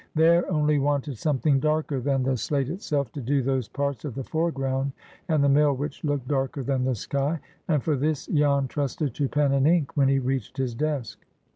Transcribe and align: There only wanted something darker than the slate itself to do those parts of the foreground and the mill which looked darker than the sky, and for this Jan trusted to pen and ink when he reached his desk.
There 0.15 0.51
only 0.51 0.79
wanted 0.79 1.19
something 1.19 1.59
darker 1.59 1.99
than 2.01 2.23
the 2.23 2.35
slate 2.35 2.69
itself 2.71 3.11
to 3.11 3.21
do 3.21 3.43
those 3.43 3.67
parts 3.67 4.03
of 4.03 4.15
the 4.15 4.23
foreground 4.23 4.93
and 5.29 5.43
the 5.43 5.47
mill 5.47 5.75
which 5.75 6.03
looked 6.03 6.27
darker 6.27 6.63
than 6.63 6.85
the 6.85 6.95
sky, 6.95 7.39
and 7.67 7.83
for 7.83 7.95
this 7.95 8.25
Jan 8.25 8.67
trusted 8.67 9.13
to 9.13 9.29
pen 9.29 9.51
and 9.51 9.67
ink 9.67 9.95
when 9.95 10.07
he 10.07 10.17
reached 10.17 10.57
his 10.57 10.73
desk. 10.73 11.19